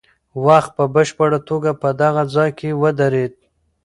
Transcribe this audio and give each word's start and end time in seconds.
وخت 0.45 0.69
په 0.77 0.85
بشپړه 0.95 1.39
توګه 1.49 1.71
په 1.81 1.89
دغه 2.01 2.23
ځای 2.35 2.49
کې 2.59 2.69
ودرېد. 2.81 3.33